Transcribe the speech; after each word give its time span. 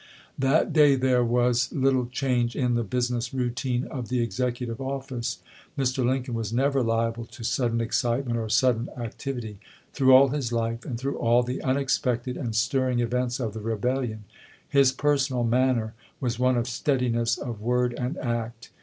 That 0.39 0.73
day 0.73 0.95
there 0.95 1.23
was 1.23 1.71
little 1.71 2.07
change 2.07 2.55
in 2.55 2.73
the 2.73 2.83
busi 2.83 3.11
ness 3.11 3.35
routine 3.35 3.83
of 3.83 4.09
the 4.09 4.19
Executive 4.19 4.81
office. 4.81 5.43
Mr. 5.77 6.03
Lincoln 6.03 6.33
was 6.33 6.51
never 6.51 6.81
liable 6.81 7.25
to 7.27 7.43
sudden 7.43 7.79
excitement 7.79 8.39
or 8.39 8.49
sudden 8.49 8.89
activity. 8.97 9.59
Through 9.93 10.15
all 10.15 10.29
his 10.29 10.51
life, 10.51 10.85
and 10.85 10.99
through 10.99 11.19
all 11.19 11.43
the 11.43 11.61
unexpected 11.61 12.35
and 12.35 12.55
stirring 12.55 12.99
events 12.99 13.39
of 13.39 13.53
the 13.53 13.61
rebellion, 13.61 14.23
his 14.67 14.91
personal 14.91 15.43
manner 15.43 15.93
was 16.19 16.39
one 16.39 16.57
of 16.57 16.67
steadiness 16.67 17.37
of 17.37 17.61
word 17.61 17.93
and 17.95 18.17
act. 18.17 18.71